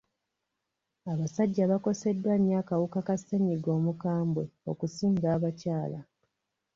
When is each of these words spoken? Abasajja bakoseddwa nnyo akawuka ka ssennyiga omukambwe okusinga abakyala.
Abasajja 1.11 1.63
bakoseddwa 1.71 2.33
nnyo 2.37 2.55
akawuka 2.61 2.99
ka 3.07 3.15
ssennyiga 3.19 3.69
omukambwe 3.77 4.43
okusinga 4.71 5.25
abakyala. 5.35 5.99